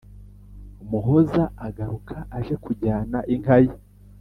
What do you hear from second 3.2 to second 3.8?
inka ye